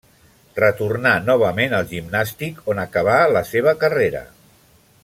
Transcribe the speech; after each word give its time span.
Retornà 0.59 1.11
novament 1.27 1.75
al 1.81 1.85
Gimnàstic 1.93 2.65
on 2.75 2.83
acabà 2.87 3.21
la 3.37 3.45
seva 3.53 3.77
carrera. 3.85 4.27